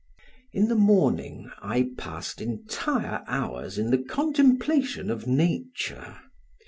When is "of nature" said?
5.11-6.17